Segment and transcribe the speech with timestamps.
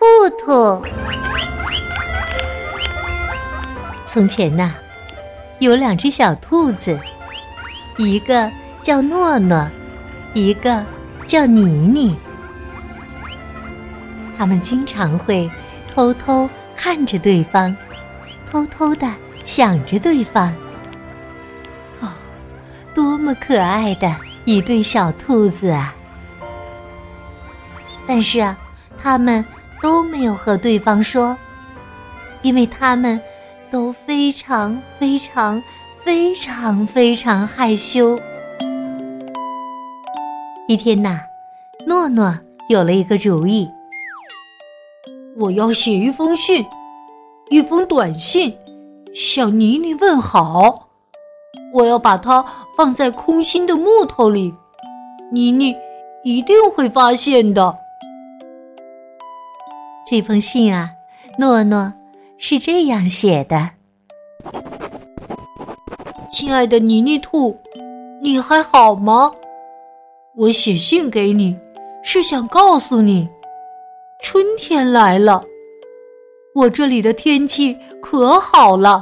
[0.00, 0.82] 兔兔。
[4.06, 4.72] 从前呐，
[5.58, 6.98] 有两只小兔子，
[7.98, 8.50] 一个
[8.80, 9.68] 叫诺诺，
[10.32, 10.82] 一个
[11.26, 12.18] 叫妮妮。
[14.38, 15.50] 他们经常会
[15.94, 17.76] 偷偷看着对方，
[18.50, 19.06] 偷偷的
[19.44, 20.50] 想着对方。
[22.00, 22.08] 哦，
[22.94, 24.10] 多么可爱的
[24.46, 25.94] 一对小兔子啊！
[28.08, 28.56] 但是啊，
[28.98, 29.44] 他们。
[29.82, 31.36] 都没有和对方说，
[32.42, 33.20] 因为他们
[33.70, 35.62] 都非常非常
[36.04, 38.18] 非常非常害羞。
[40.68, 41.20] 一天呐，
[41.86, 42.32] 诺诺
[42.68, 43.68] 有了一个主意：
[45.36, 46.64] 我要写一封信，
[47.48, 48.56] 一封短信，
[49.14, 50.88] 向妮妮问好。
[51.72, 52.44] 我要把它
[52.76, 54.52] 放在空心的木头里，
[55.32, 55.74] 妮妮
[56.24, 57.76] 一定会发现的。
[60.10, 60.90] 这封信啊，
[61.38, 61.92] 诺诺
[62.36, 63.70] 是这样写的
[66.32, 67.56] ：“亲爱的妮妮兔，
[68.20, 69.30] 你还好吗？
[70.34, 71.56] 我写信给你，
[72.02, 73.28] 是想告诉你，
[74.20, 75.40] 春天来了。
[76.56, 79.00] 我这里的天气可好了，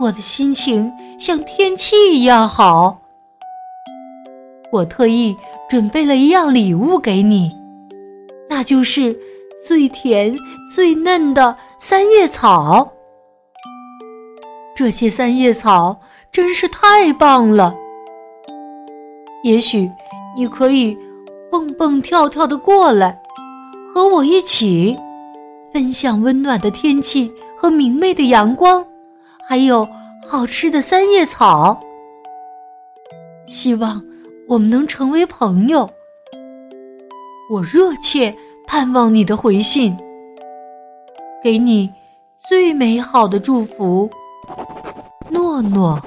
[0.00, 3.02] 我的心情像天气一样好。
[4.72, 5.36] 我特意
[5.68, 7.54] 准备了一样礼物给你，
[8.48, 9.14] 那就是。”
[9.62, 10.34] 最甜、
[10.74, 12.90] 最嫩的三叶草，
[14.74, 16.00] 这些三叶草
[16.32, 17.76] 真是太棒了。
[19.44, 19.90] 也许
[20.34, 20.96] 你可以
[21.50, 23.20] 蹦蹦跳跳的过来，
[23.94, 24.96] 和我一起
[25.72, 28.84] 分享温暖的天气和明媚的阳光，
[29.46, 29.86] 还有
[30.26, 31.78] 好吃的三叶草。
[33.46, 34.02] 希望
[34.48, 35.88] 我们能成为朋友。
[37.50, 38.34] 我热切。
[38.72, 39.96] 盼望你的回信，
[41.42, 41.92] 给你
[42.48, 44.08] 最美好的祝福，
[45.28, 46.00] 诺诺。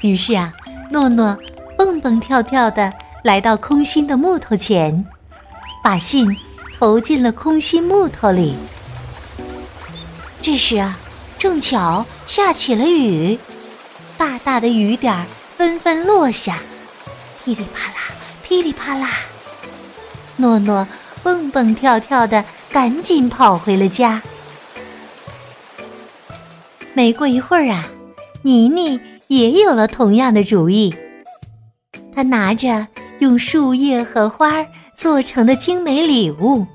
[0.00, 0.50] 于是啊，
[0.90, 1.38] 诺诺
[1.76, 2.90] 蹦蹦跳跳的
[3.22, 5.04] 来到空心的木头前，
[5.84, 6.26] 把信
[6.78, 8.56] 投进了空心木头里。
[10.40, 10.98] 这时啊，
[11.36, 13.38] 正巧下起了雨，
[14.16, 15.26] 大大的雨点儿
[15.58, 16.60] 纷纷落下，
[17.44, 17.98] 噼里啪啦，
[18.42, 19.10] 噼里啪啦。
[20.36, 20.86] 诺诺
[21.22, 24.22] 蹦蹦跳跳的，赶紧跑回了家。
[26.94, 27.86] 没过一会儿啊，
[28.42, 30.94] 妮妮也有了同样的主意。
[32.14, 32.86] 她拿着
[33.18, 34.64] 用树叶和花
[34.96, 36.66] 做成的精美礼物，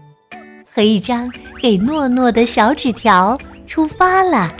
[0.73, 4.53] 和一张给诺诺的小纸条，出发了。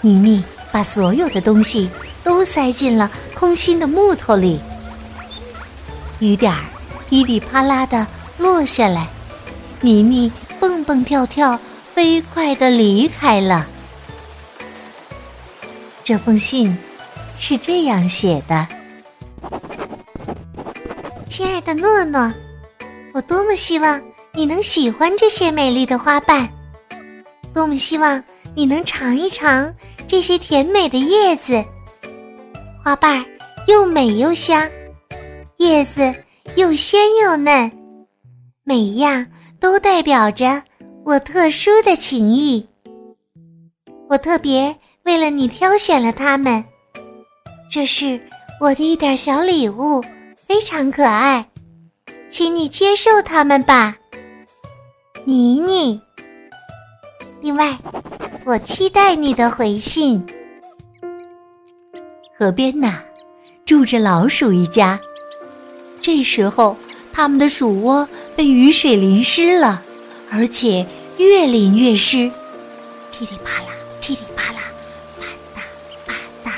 [0.00, 1.88] 妮妮把所有的东西
[2.22, 4.60] 都塞进了空心的木头里，
[6.20, 6.62] 雨点儿。
[7.08, 9.06] 噼里啪啦的落下来，
[9.80, 10.30] 妮妮
[10.60, 11.58] 蹦蹦跳跳，
[11.94, 13.66] 飞快的离开了。
[16.04, 16.76] 这封信
[17.38, 18.68] 是这样写的
[21.28, 22.30] ：“亲爱的诺诺，
[23.14, 24.00] 我多么希望
[24.32, 26.46] 你能喜欢这些美丽的花瓣，
[27.54, 28.22] 多么希望
[28.54, 29.72] 你能尝一尝
[30.06, 31.64] 这些甜美的叶子。
[32.84, 33.24] 花瓣
[33.66, 34.68] 又美又香，
[35.56, 36.14] 叶子。”
[36.58, 37.70] 又鲜又嫩，
[38.64, 39.24] 每一样
[39.60, 40.60] 都代表着
[41.04, 42.66] 我特殊的情谊。
[44.08, 46.64] 我特别为了你挑选了它们，
[47.70, 48.20] 这是
[48.60, 50.02] 我的一点小礼物，
[50.34, 51.48] 非常可爱，
[52.28, 53.96] 请你接受它们吧，
[55.24, 56.00] 妮妮。
[57.40, 57.78] 另外，
[58.44, 60.20] 我期待你的回信。
[62.36, 62.98] 河边呐，
[63.64, 64.98] 住着老鼠一家。
[66.00, 66.76] 这时候，
[67.12, 69.82] 他们的鼠窝被雨水淋湿了，
[70.30, 70.86] 而且
[71.18, 72.30] 越淋越湿。
[73.12, 73.68] 噼里啪啦，
[74.00, 74.58] 噼里啪啦，
[75.20, 75.62] 啪嗒
[76.06, 76.14] 啪
[76.44, 76.52] 嗒。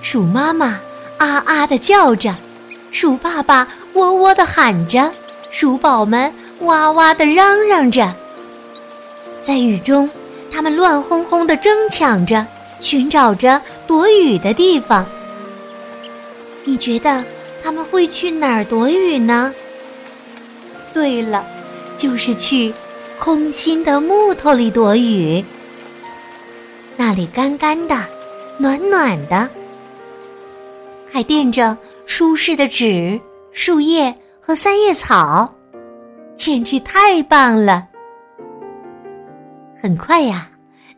[0.00, 0.80] 鼠妈妈
[1.18, 2.34] 啊啊的叫着，
[2.92, 5.10] 鼠爸爸喔喔的喊着，
[5.50, 8.14] 鼠宝们哇哇的嚷嚷着。
[9.42, 10.08] 在雨中，
[10.52, 12.46] 他们乱哄哄的争抢着，
[12.80, 15.04] 寻找着躲雨的地方。
[16.64, 17.22] 你觉得？
[17.64, 19.50] 他们会去哪儿躲雨呢？
[20.92, 21.42] 对了，
[21.96, 22.70] 就是去
[23.18, 25.42] 空心的木头里躲雨。
[26.94, 27.98] 那里干干的，
[28.58, 29.48] 暖暖的，
[31.10, 31.74] 还垫着
[32.04, 33.18] 舒适的纸、
[33.50, 35.50] 树叶和三叶草，
[36.36, 37.88] 简直太棒了。
[39.74, 40.50] 很快呀，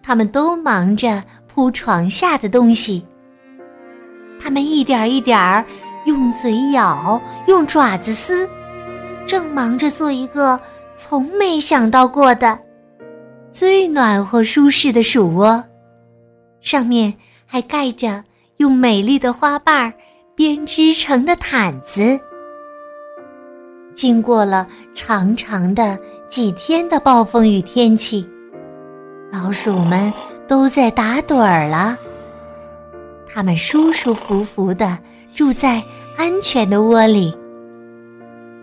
[0.03, 3.07] 他们都忙着铺床下的东西。
[4.39, 5.65] 他们一点一点儿
[6.07, 8.49] 用嘴咬，用爪子撕，
[9.27, 10.59] 正忙着做一个
[10.97, 12.59] 从没想到过的
[13.49, 15.63] 最暖和舒适的鼠窝，
[16.61, 17.13] 上面
[17.45, 18.25] 还盖着
[18.57, 19.93] 用美丽的花瓣
[20.35, 22.19] 编织成的毯子。
[23.95, 25.99] 经过了长长的
[26.29, 28.27] 几天的暴风雨天气。
[29.33, 30.13] 老鼠们
[30.47, 31.99] 都在打盹儿了，
[33.37, 34.99] 它们舒舒服服的
[35.35, 35.85] 住在
[36.17, 37.37] 安全的窝里，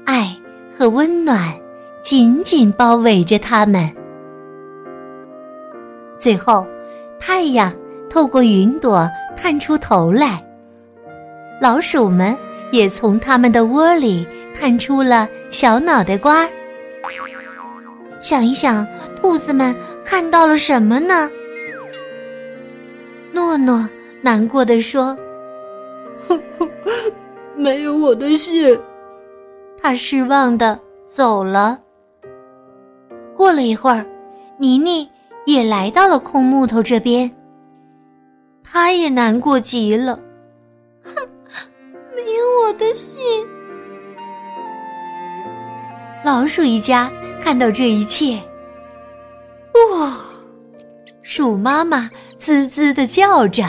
[0.03, 0.35] 爱
[0.75, 1.53] 和温暖
[2.01, 3.87] 紧紧包围着它们。
[6.17, 6.65] 最后，
[7.19, 7.71] 太阳
[8.09, 10.43] 透过云朵探出头来，
[11.61, 12.35] 老鼠们
[12.71, 14.27] 也从它们的窝里
[14.59, 16.49] 探出了小脑袋瓜。
[18.19, 18.87] 想一想，
[19.21, 21.29] 兔子们看到了什么呢？
[23.31, 23.87] 诺诺
[24.23, 25.15] 难过的说
[27.55, 28.79] ：“没有我的信。”
[29.79, 31.77] 他失望的走了。
[33.35, 34.05] 过了一会儿，
[34.57, 35.07] 妮妮
[35.45, 37.29] 也来到了空木头这边，
[38.63, 40.17] 他也难过极了。
[41.03, 41.13] 哼，
[42.15, 43.21] 没有我的信。
[46.23, 47.11] 老鼠一家。
[47.43, 48.41] 看到这一切，
[49.91, 50.15] 哇！
[51.23, 53.65] 鼠妈妈滋滋的叫着：“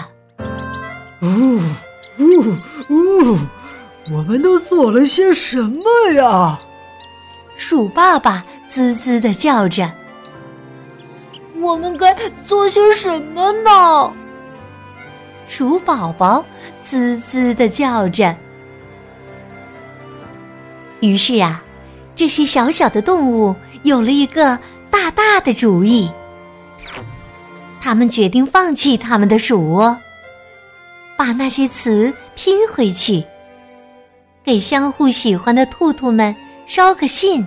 [1.25, 1.61] 呜
[2.19, 2.57] 呜
[2.89, 3.39] 呜！
[4.13, 6.59] 我们都做了些什么呀？”
[7.57, 9.91] 鼠爸爸滋滋的叫着
[11.61, 12.15] ：“我们该
[12.47, 14.13] 做些什么呢？”
[15.49, 16.45] 鼠宝宝
[16.85, 18.35] 滋滋的叫着。
[21.01, 21.63] 于是啊。
[22.17, 24.57] 这些小小的动物有了一个
[24.89, 26.09] 大大的主意，
[27.81, 29.99] 他们决定放弃他们的鼠窝，
[31.17, 33.23] 把那些词拼回去，
[34.45, 36.35] 给相互喜欢的兔兔们
[36.67, 37.47] 捎个信。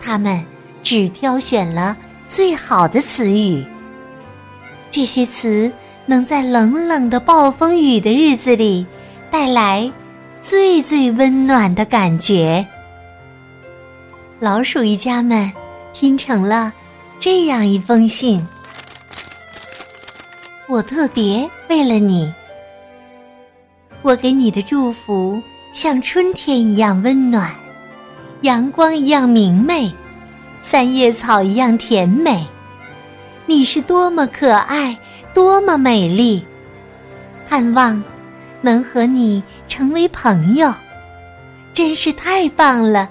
[0.00, 0.44] 他们
[0.82, 1.96] 只挑选了
[2.28, 3.64] 最好的词语，
[4.90, 5.70] 这些词
[6.06, 8.86] 能在冷冷的暴风雨的日子里
[9.30, 9.90] 带来
[10.42, 12.64] 最最温暖的感觉。
[14.38, 15.50] 老鼠一家们
[15.92, 16.72] 拼成了
[17.18, 18.46] 这样一封信。
[20.68, 22.30] 我特别为了你，
[24.02, 25.40] 我给你的祝福
[25.72, 27.50] 像春天一样温暖，
[28.42, 29.90] 阳光一样明媚，
[30.60, 32.46] 三叶草一样甜美。
[33.46, 34.94] 你是多么可爱，
[35.32, 36.44] 多么美丽！
[37.48, 38.02] 盼望
[38.60, 40.70] 能和你成为朋友，
[41.72, 43.08] 真是太棒了。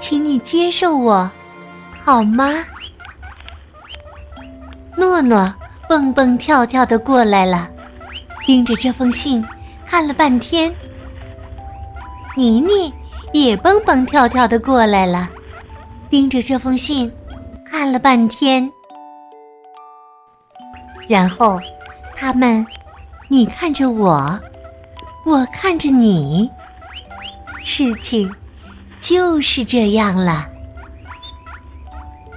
[0.00, 1.30] 请你接受我，
[2.00, 2.64] 好吗？
[4.96, 5.54] 诺诺
[5.90, 7.68] 蹦蹦跳跳的过来了，
[8.46, 9.44] 盯着这封信
[9.84, 10.72] 看了半天。
[12.36, 12.94] 妮妮
[13.32, 15.28] 也蹦蹦跳跳的过来了，
[16.08, 17.12] 盯着这封信
[17.64, 18.70] 看了半天。
[21.08, 21.58] 然后，
[22.14, 22.64] 他们，
[23.26, 24.38] 你看着我，
[25.26, 26.48] 我看着你，
[27.64, 28.32] 事情。
[29.00, 30.46] 就是这样了，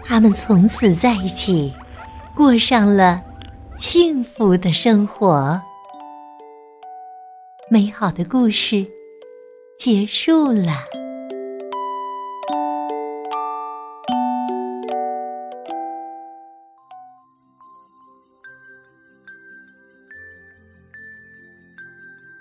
[0.03, 1.71] 他们从此在一起，
[2.33, 3.21] 过上了
[3.85, 5.61] 幸福的生活。
[7.69, 8.87] 美好的故事
[9.77, 10.85] 结束了。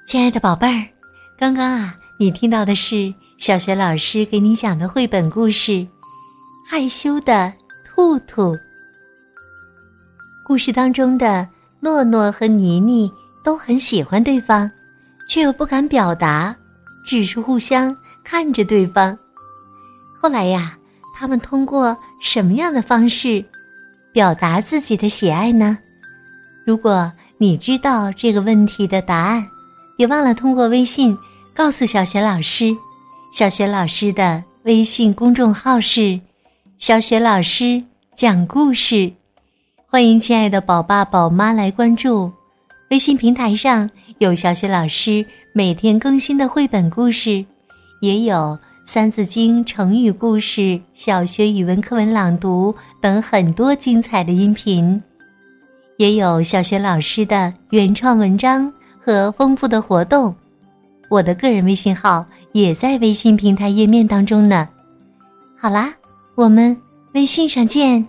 [0.06, 0.86] 亲爱的宝贝儿，
[1.36, 3.12] 刚刚啊，你听到的是。
[3.36, 5.72] 小学老师给你讲的绘本故事
[6.70, 7.52] 《害羞的
[7.84, 8.54] 兔兔》。
[10.52, 11.48] 故事当中的
[11.80, 13.10] 诺诺和妮妮
[13.42, 14.70] 都很喜欢对方，
[15.26, 16.54] 却又不敢表达，
[17.06, 19.16] 只是互相看着对方。
[20.20, 20.76] 后来呀，
[21.16, 23.42] 他们通过什么样的方式
[24.12, 25.78] 表达自己的喜爱呢？
[26.66, 29.42] 如果你知道这个问题的答案，
[29.96, 31.16] 别忘了通过微信
[31.54, 32.76] 告诉小雪老师。
[33.32, 36.20] 小雪老师的微信公众号是
[36.78, 37.82] “小雪老师
[38.14, 39.10] 讲故事”，
[39.92, 42.32] 欢迎亲爱的宝爸宝妈来关注。
[42.88, 45.22] 微信平台上有小雪老师
[45.52, 47.44] 每天更新的绘本故事，
[48.00, 55.02] 也有三字经》成语故事、小学语文课文朗读等很多精彩的音频，
[55.98, 60.34] 也有小学老师的原创文章和丰富的活动。
[61.10, 64.66] 我的个人微信号也在微信平台页面当中呢。
[65.60, 65.92] 好啦，
[66.34, 66.74] 我们
[67.12, 68.02] 微信上见。